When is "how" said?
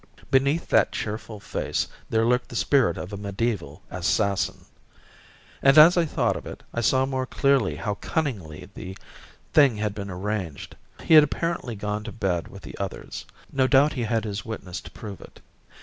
7.75-7.93